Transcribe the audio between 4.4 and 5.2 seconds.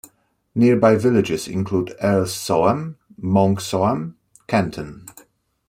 Kenton.